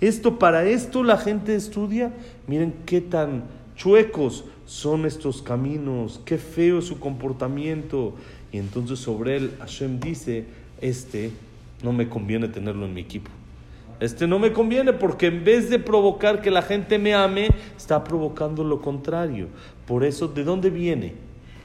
Esto, 0.00 0.38
para 0.38 0.64
esto 0.64 1.02
la 1.02 1.18
gente 1.18 1.56
estudia. 1.56 2.14
Miren 2.46 2.74
qué 2.86 3.00
tan 3.00 3.44
chuecos 3.76 4.44
son 4.68 5.06
estos 5.06 5.40
caminos, 5.40 6.20
qué 6.26 6.36
feo 6.36 6.80
es 6.80 6.84
su 6.84 7.00
comportamiento. 7.00 8.14
Y 8.52 8.58
entonces 8.58 8.98
sobre 8.98 9.36
él 9.36 9.54
Hashem 9.60 9.98
dice, 9.98 10.44
este 10.82 11.30
no 11.82 11.94
me 11.94 12.10
conviene 12.10 12.48
tenerlo 12.48 12.84
en 12.84 12.92
mi 12.92 13.00
equipo. 13.00 13.30
Este 13.98 14.26
no 14.26 14.38
me 14.38 14.52
conviene 14.52 14.92
porque 14.92 15.28
en 15.28 15.42
vez 15.42 15.70
de 15.70 15.78
provocar 15.78 16.42
que 16.42 16.50
la 16.50 16.60
gente 16.60 16.98
me 16.98 17.14
ame, 17.14 17.48
está 17.78 18.04
provocando 18.04 18.62
lo 18.62 18.82
contrario. 18.82 19.48
Por 19.86 20.04
eso, 20.04 20.28
¿de 20.28 20.44
dónde 20.44 20.68
viene? 20.68 21.14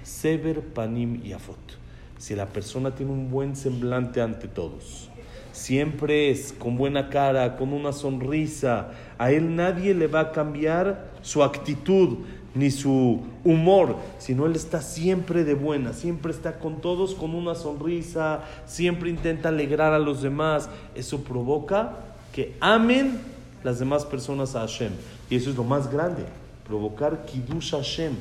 Sever 0.03 0.61
Panim 0.61 1.19
y 1.25 1.33
Afot 1.33 1.83
si 2.23 2.35
la 2.35 2.45
persona 2.45 2.95
tiene 2.95 3.11
un 3.11 3.29
buen 3.29 3.53
semblante 3.53 4.21
ante 4.21 4.47
todos, 4.47 5.09
siempre 5.51 6.31
es 6.31 6.53
con 6.53 6.77
buena 6.77 7.09
cara, 7.09 7.57
con 7.57 7.73
una 7.73 7.91
sonrisa, 7.91 8.91
a 9.17 9.31
él 9.33 9.57
nadie 9.57 9.93
le 9.93 10.07
va 10.07 10.21
a 10.21 10.31
cambiar 10.31 11.11
su 11.21 11.43
actitud 11.43 12.19
ni 12.55 12.69
su 12.69 13.21
humor, 13.43 13.97
sino 14.19 14.45
él 14.45 14.55
está 14.55 14.81
siempre 14.81 15.43
de 15.43 15.55
buena, 15.55 15.93
siempre 15.93 16.31
está 16.31 16.59
con 16.59 16.81
todos 16.81 17.15
con 17.15 17.33
una 17.33 17.55
sonrisa, 17.55 18.43
siempre 18.65 19.09
intenta 19.09 19.49
alegrar 19.49 19.93
a 19.93 19.99
los 19.99 20.21
demás. 20.21 20.69
Eso 20.95 21.23
provoca 21.23 21.97
que 22.31 22.55
amen 22.59 23.19
las 23.63 23.79
demás 23.79 24.05
personas 24.05 24.55
a 24.55 24.61
Hashem. 24.61 24.91
Y 25.29 25.35
eso 25.35 25.49
es 25.49 25.55
lo 25.55 25.63
más 25.63 25.91
grande, 25.91 26.23
provocar 26.67 27.25
Kiddush 27.25 27.71
Hashem. 27.71 28.13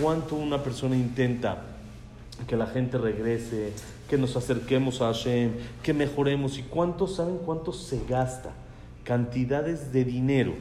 ¿Cuánto 0.00 0.34
una 0.34 0.62
persona 0.62 0.96
intenta 0.96 1.62
que 2.46 2.56
la 2.56 2.66
gente 2.66 2.98
regrese, 2.98 3.72
que 4.08 4.18
nos 4.18 4.36
acerquemos 4.36 5.00
a 5.00 5.06
Hashem, 5.06 5.52
que 5.82 5.94
mejoremos. 5.94 6.58
¿Y 6.58 6.62
cuántos 6.62 7.16
saben 7.16 7.38
cuánto 7.38 7.72
se 7.72 8.00
gasta? 8.08 8.50
Cantidades 9.04 9.92
de 9.92 10.04
dinero 10.04 10.54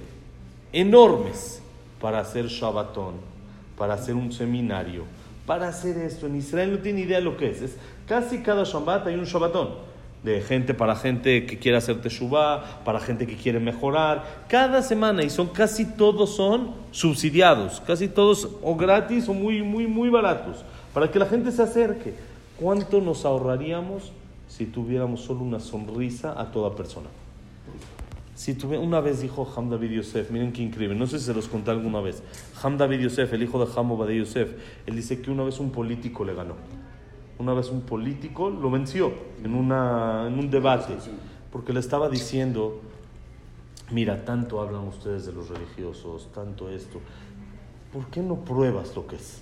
enormes 0.71 1.61
para 2.05 2.19
hacer 2.19 2.45
Shabbatón, 2.45 3.15
para 3.75 3.95
hacer 3.95 4.13
un 4.13 4.31
seminario, 4.31 5.05
para 5.47 5.69
hacer 5.69 5.97
esto. 5.97 6.27
En 6.27 6.35
Israel 6.35 6.73
no 6.73 6.77
tiene 6.77 7.01
idea 7.01 7.17
de 7.17 7.23
lo 7.23 7.35
que 7.35 7.49
es. 7.49 7.63
es 7.63 7.77
casi 8.07 8.43
cada 8.43 8.63
Shabbat 8.63 9.07
hay 9.07 9.15
un 9.15 9.25
Shabbatón. 9.25 9.69
De 10.23 10.39
gente 10.41 10.75
para 10.75 10.95
gente 10.95 11.47
que 11.47 11.57
quiere 11.57 11.79
hacer 11.79 12.01
Teshuvah, 12.01 12.83
para 12.85 12.99
gente 12.99 13.25
que 13.25 13.35
quiere 13.35 13.59
mejorar. 13.59 14.43
Cada 14.47 14.83
semana, 14.83 15.23
y 15.23 15.31
son 15.31 15.47
casi 15.47 15.83
todos 15.83 16.35
son 16.35 16.75
subsidiados, 16.91 17.81
casi 17.81 18.07
todos 18.07 18.49
o 18.61 18.75
gratis 18.75 19.27
o 19.27 19.33
muy, 19.33 19.63
muy, 19.63 19.87
muy 19.87 20.09
baratos 20.09 20.63
para 20.93 21.09
que 21.09 21.17
la 21.17 21.25
gente 21.25 21.51
se 21.51 21.63
acerque. 21.63 22.13
¿Cuánto 22.59 23.01
nos 23.01 23.25
ahorraríamos 23.25 24.11
si 24.47 24.67
tuviéramos 24.67 25.21
solo 25.21 25.39
una 25.39 25.59
sonrisa 25.59 26.39
a 26.39 26.51
toda 26.51 26.75
persona? 26.75 27.07
Si 28.35 28.53
tuve, 28.53 28.77
una 28.77 28.99
vez 28.99 29.21
dijo 29.21 29.51
Ham 29.55 29.69
David 29.69 29.91
Yosef, 29.91 30.29
miren 30.29 30.51
qué 30.51 30.61
increíble, 30.61 30.95
no 30.95 31.07
sé 31.07 31.19
si 31.19 31.25
se 31.25 31.33
los 31.33 31.47
conté 31.47 31.71
alguna 31.71 32.01
vez. 32.01 32.21
Ham 32.61 32.77
David 32.77 32.99
Yosef, 32.99 33.33
el 33.33 33.41
hijo 33.41 33.65
de 33.65 33.71
Ham 33.75 33.91
Obadiah 33.91 34.19
Yosef, 34.19 34.51
él 34.85 34.95
dice 34.95 35.21
que 35.21 35.31
una 35.31 35.43
vez 35.43 35.59
un 35.59 35.71
político 35.71 36.23
le 36.23 36.33
ganó. 36.33 36.55
Una 37.39 37.53
vez 37.53 37.69
un 37.69 37.81
político 37.81 38.49
lo 38.49 38.69
venció 38.69 39.13
en, 39.43 39.55
una, 39.55 40.25
en 40.27 40.37
un 40.37 40.51
debate, 40.51 40.95
porque 41.51 41.73
le 41.73 41.79
estaba 41.79 42.09
diciendo 42.09 42.81
mira, 43.91 44.25
tanto 44.25 44.61
hablan 44.61 44.87
ustedes 44.87 45.25
de 45.25 45.33
los 45.33 45.49
religiosos, 45.49 46.29
tanto 46.33 46.69
esto, 46.69 46.99
¿por 47.93 48.07
qué 48.07 48.21
no 48.21 48.43
pruebas 48.43 48.95
lo 48.95 49.07
que 49.07 49.15
es? 49.15 49.41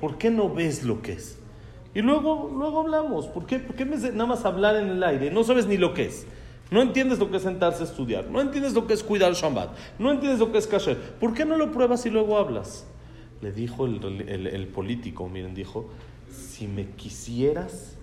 ¿Por 0.00 0.18
qué 0.18 0.30
no 0.30 0.52
ves 0.52 0.84
lo 0.84 1.02
que 1.02 1.12
es? 1.12 1.38
Y 1.94 2.02
luego, 2.02 2.50
luego 2.56 2.80
hablamos, 2.80 3.26
¿por 3.28 3.46
qué, 3.46 3.58
por 3.58 3.76
qué 3.76 3.84
me, 3.84 3.96
nada 3.96 4.26
más 4.26 4.44
hablar 4.44 4.76
en 4.76 4.88
el 4.88 5.02
aire? 5.02 5.30
No 5.30 5.44
sabes 5.44 5.66
ni 5.66 5.76
lo 5.76 5.94
que 5.94 6.06
es. 6.06 6.26
No 6.70 6.80
entiendes 6.82 7.18
lo 7.18 7.30
que 7.30 7.36
es 7.36 7.42
sentarse 7.42 7.82
a 7.82 7.86
estudiar, 7.86 8.26
no 8.30 8.40
entiendes 8.40 8.72
lo 8.72 8.86
que 8.86 8.94
es 8.94 9.02
cuidar 9.02 9.28
el 9.30 9.36
Shabbat, 9.36 9.70
no 9.98 10.10
entiendes 10.10 10.40
lo 10.40 10.50
que 10.50 10.58
es 10.58 10.66
kasher. 10.66 10.96
¿Por 10.96 11.34
qué 11.34 11.44
no 11.44 11.56
lo 11.56 11.70
pruebas 11.72 12.04
y 12.06 12.10
luego 12.10 12.38
hablas? 12.38 12.86
Le 13.42 13.52
dijo 13.52 13.86
el, 13.86 14.02
el- 14.28 14.46
el 14.46 14.66
político, 14.68 15.28
miren, 15.28 15.54
dijo, 15.54 15.88
si 16.30 16.66
me 16.66 16.86
quisieras 16.90 17.96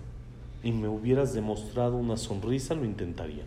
y 0.62 0.70
me 0.72 0.88
hubieras 0.88 1.34
demostrado 1.34 1.96
una 1.96 2.16
sonrisa, 2.16 2.74
lo 2.74 2.84
intentaría. 2.84 3.42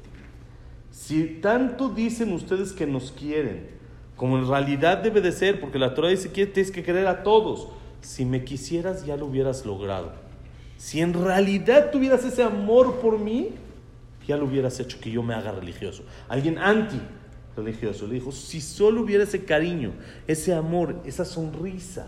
Si 0.91 1.23
tanto 1.41 1.89
dicen 1.89 2.31
ustedes 2.33 2.73
que 2.73 2.85
nos 2.85 3.11
quieren, 3.11 3.67
como 4.15 4.37
en 4.37 4.47
realidad 4.47 4.97
debe 4.99 5.21
de 5.21 5.31
ser, 5.31 5.59
porque 5.59 5.79
la 5.79 5.93
Torah 5.93 6.09
dice 6.09 6.31
que 6.31 6.45
tienes 6.45 6.71
que 6.71 6.83
querer 6.83 7.07
a 7.07 7.23
todos, 7.23 7.69
si 8.01 8.25
me 8.25 8.43
quisieras 8.43 9.05
ya 9.05 9.17
lo 9.17 9.25
hubieras 9.25 9.65
logrado. 9.65 10.11
Si 10.77 11.01
en 11.01 11.13
realidad 11.13 11.91
tuvieras 11.91 12.23
ese 12.25 12.43
amor 12.43 12.99
por 12.99 13.17
mí, 13.17 13.49
ya 14.27 14.37
lo 14.37 14.45
hubieras 14.45 14.79
hecho 14.79 14.99
que 14.99 15.11
yo 15.11 15.23
me 15.23 15.33
haga 15.33 15.51
religioso. 15.51 16.03
Alguien 16.27 16.57
anti 16.57 16.99
religioso 17.55 18.07
le 18.07 18.15
dijo, 18.15 18.31
si 18.31 18.61
solo 18.61 19.01
hubiera 19.01 19.23
ese 19.23 19.45
cariño, 19.45 19.93
ese 20.27 20.53
amor, 20.53 21.01
esa 21.05 21.25
sonrisa, 21.25 22.07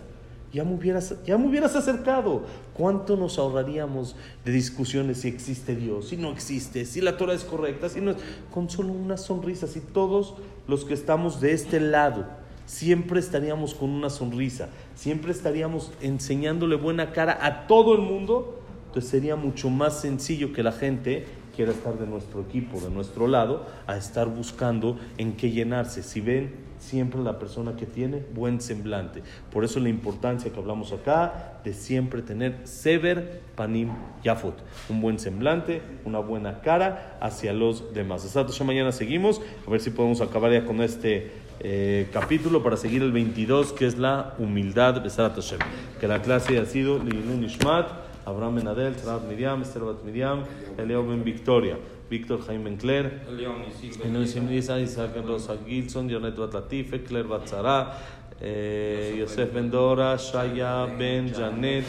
ya 0.52 0.64
me 0.64 0.74
hubieras, 0.74 1.16
ya 1.26 1.38
me 1.38 1.48
hubieras 1.48 1.76
acercado. 1.76 2.44
¿Cuánto 2.74 3.18
nos 3.18 3.38
ahorraríamos 3.38 4.16
de 4.46 4.52
discusiones 4.52 5.20
si 5.20 5.28
existe 5.28 5.76
Dios, 5.76 6.10
si 6.10 6.18
no 6.18 6.32
existe, 6.32 6.86
si 6.86 7.02
la 7.02 7.18
Torah 7.18 7.34
es 7.34 7.44
correcta, 7.44 7.90
si 7.90 8.02
no 8.02 8.12
es? 8.12 8.18
Con 8.54 8.70
solo 8.70 8.94
una 8.94 9.18
sonrisa, 9.18 9.68
si 9.68 9.82
todos 9.82 10.36
los 10.68 10.86
que 10.86 10.94
estamos 10.94 11.42
de 11.42 11.54
este 11.54 11.80
lado 11.80 12.26
siempre 12.66 13.20
estaríamos 13.20 13.74
con 13.74 13.90
una 13.90 14.10
sonrisa, 14.10 14.70
siempre 14.96 15.32
estaríamos 15.32 15.92
enseñándole 16.02 16.76
buena 16.76 17.12
cara 17.12 17.38
a 17.42 17.68
todo 17.68 17.96
el 17.96 18.02
mundo, 18.02 18.62
entonces 18.88 19.10
sería 19.10 19.36
mucho 19.36 19.70
más 19.70 20.02
sencillo 20.02 20.54
que 20.54 20.64
la 20.64 20.72
gente 20.72 21.26
quiera 21.58 21.72
estar 21.72 21.98
de 21.98 22.06
nuestro 22.06 22.42
equipo, 22.42 22.80
de 22.80 22.92
nuestro 22.92 23.28
lado, 23.28 23.66
a 23.88 23.98
estar 23.98 24.28
buscando 24.28 25.00
en 25.18 25.36
qué 25.36 25.50
llenarse. 25.50 26.04
Si 26.04 26.22
ven, 26.22 26.54
siempre 26.78 27.20
la 27.20 27.40
persona 27.40 27.76
que 27.76 27.88
tiene 27.88 28.24
buen 28.36 28.62
semblante. 28.62 29.24
Por 29.52 29.64
eso 29.66 29.80
la 29.80 29.90
importancia 29.90 30.54
que 30.54 30.60
hablamos 30.60 30.94
acá 30.94 31.60
de 31.64 31.74
siempre 31.74 32.22
tener 32.22 32.60
sever 32.66 33.42
panim 33.56 33.90
yafot, 34.24 34.54
un 34.88 35.02
buen 35.02 35.18
semblante, 35.18 35.82
una 36.06 36.20
buena 36.20 36.62
cara 36.62 37.18
hacia 37.22 37.54
los 37.54 37.92
demás. 37.92 38.24
Hasta 38.24 38.64
mañana 38.64 38.92
seguimos, 38.92 39.42
a 39.66 39.72
ver 39.72 39.82
si 39.82 39.90
podemos 39.90 40.22
acabar 40.22 40.52
ya 40.52 40.64
con 40.64 40.82
este 40.82 41.32
eh, 41.60 42.08
capítulo 42.14 42.62
para 42.62 42.78
seguir 42.78 43.02
el 43.02 43.12
22, 43.12 43.74
que 43.74 43.88
es 43.88 43.98
la 43.98 44.36
humildad 44.38 45.02
de 45.02 45.10
Hashem. 45.10 45.60
Que 46.00 46.08
la 46.08 46.22
clase 46.22 46.56
haya 46.56 46.68
sido 46.68 47.00
Lilun 47.00 47.44
Ishmat. 47.44 48.07
Abraham 48.28 48.56
Ben 48.56 48.68
Adel, 48.68 48.94
Sarat 48.94 49.26
Miriam, 49.26 49.62
Esther 49.62 49.86
Bat 49.86 50.04
Miriam, 50.04 50.44
Elio 50.78 51.02
Ben 51.02 51.24
Victoria, 51.24 51.78
Víctor 52.10 52.42
Jaime 52.42 52.72
y 52.72 52.78
Silva. 52.78 54.06
Enosim 54.06 54.50
Nisa, 54.50 54.80
Isaac 54.82 55.16
Rosa 55.26 55.58
Gilson, 55.66 56.10
Yonet 56.10 56.36
Bat 56.36 56.54
Latife, 56.54 57.06
Claire 57.06 57.28
Bat 57.28 57.48
Zara, 57.48 57.98
eh, 58.42 59.16
Yosef 59.18 59.54
Ben 59.54 59.72
Dora, 59.72 60.18
Shaya 60.18 60.88
Ben 60.98 61.34
Janet, 61.34 61.86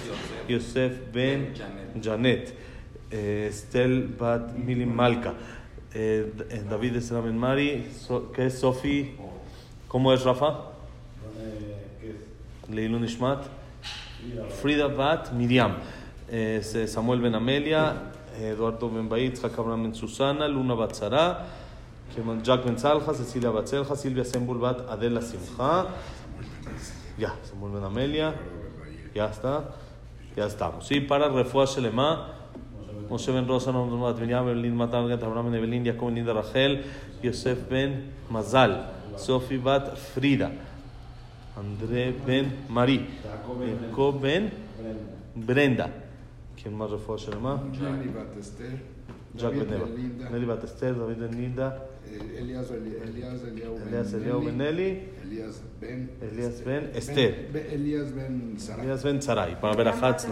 Yosef 0.49 1.13
Ben 1.13 1.55
Janet, 2.01 2.55
eh, 3.11 3.49
Estel 3.49 4.07
Bat 4.17 4.57
Milim 4.57 4.95
Malka, 4.95 5.35
eh, 5.93 6.25
David 6.71 6.97
Esra 6.97 7.21
Ben 7.21 7.37
Mari, 7.37 7.85
¿qué 8.33 8.47
es 8.47 8.61
Sofi? 8.61 9.17
¿Cómo 9.89 10.13
es 10.13 10.23
Rafa? 10.23 10.71
Leilun 12.71 13.05
Ishmat, 13.05 13.45
Frida 14.61 14.87
Bat 14.87 15.33
Miriam, 15.33 15.77
eh, 16.31 16.87
Samuel 16.87 17.21
Ben 17.21 17.35
Amelia, 17.35 18.13
Eduardo 18.41 18.89
Ben 18.89 19.09
Bait, 19.09 19.35
Jacob 19.35 19.61
Abraham 19.61 19.85
Ben 19.85 19.95
Susana, 19.95 20.47
Luna 20.49 20.75
Bat 20.75 20.95
Sara, 20.95 21.47
Jack 22.43 22.65
Ben 22.65 22.79
Salja, 22.79 23.15
Cecilia 23.15 23.51
Bat 23.51 23.67
Selja, 23.69 23.97
Silvia 23.97 24.25
Sembul 24.25 24.59
Bat 24.59 24.91
Adela 24.91 25.23
Simcha, 25.23 25.89
ya, 27.19 27.35
Samuel 27.43 27.73
Ben 27.73 27.85
Amelia, 27.85 28.35
ya 29.15 29.27
está, 29.27 29.75
ya 30.37 30.47
estamos. 30.47 30.91
Y 30.91 31.01
para 31.01 31.29
Refuah 31.29 31.67
Shelema, 31.67 32.35
Moshe 33.09 33.33
Ben 33.33 33.47
Rosa, 33.47 33.73
Nom 33.73 34.01
Bat 34.01 34.21
Miriam, 34.21 34.49
Evelyn 34.49 34.77
Matan, 34.77 35.09
Gat 35.09 35.23
Abraham 35.23 35.51
Ben 35.51 35.55
Evelyn, 35.55 35.85
Jacob 35.85 36.13
Ben 36.15 36.27
Rachel, 36.27 36.85
Yosef 37.23 37.69
Ben 37.69 38.13
Mazal, 38.31 38.91
Sofi 39.17 39.57
Bat 39.57 39.97
Frida, 39.97 40.51
André 41.57 42.13
Ben 42.25 42.53
Mari, 42.69 43.07
Jacob 43.91 44.21
Ben 44.21 44.51
Brenda. 45.35 46.08
¿Quién 46.61 46.77
más 46.77 46.91
refuerza 46.91 47.27
Shelema? 47.31 47.63
Nelly 47.73 48.09
Batester, 48.09 48.81
Jack 49.35 49.53
David 49.53 49.59
Ben 49.61 49.71
Neva. 49.71 49.85
Belinda, 49.87 50.31
Nelly 50.31 50.47
Batester, 50.47 50.99
David 50.99 51.17
Ben 51.19 51.41
Linda, 51.41 51.87
eh, 52.07 52.39
Elías 52.41 52.71
Elías 52.71 53.43
Eliau 53.45 53.75
Ben 53.79 53.89
Elias 53.89 54.13
Eliao 54.13 54.41
Ben 54.41 54.61
Eli, 54.61 55.03
Elías 55.25 55.63
Ben 55.81 56.11
Elías 56.21 56.65
Ben 56.65 56.81
Ben- 56.85 56.97
Esther, 56.97 57.51
Elías 57.73 58.15
Ben 58.15 58.55
Sara. 58.59 58.83
Elias 58.83 59.05
Ben 59.05 59.23
Sarai. 59.23 59.61
Para 59.61 59.77
ver 59.77 59.89
a 59.89 59.93
Hatz, 59.93 60.27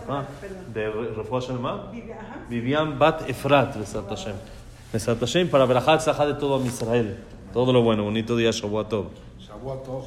de 0.75 0.91
refuerza 1.17 1.49
Shelema. 1.53 1.91
Vivi- 1.93 2.13
ajá. 2.13 2.47
Vivian 2.51 2.99
Bat 2.99 3.29
Efrat, 3.29 3.77
Besat 3.79 4.09
Hashem. 4.09 4.35
Besat 4.93 5.21
Hashem, 5.21 5.49
para 5.49 5.65
ver 5.67 5.77
a 5.77 5.81
Hatz, 5.81 6.07
de 6.07 6.35
todo 6.35 6.61
a 6.63 6.67
Israel. 6.67 7.17
Todo 7.53 7.73
lo 7.73 7.83
bueno, 7.83 8.03
bonito 8.05 8.37
día, 8.37 8.51
Shabbat 8.51 8.89
Tov. 8.89 9.07
Shavuot 9.39 9.85
Tov. 9.85 10.05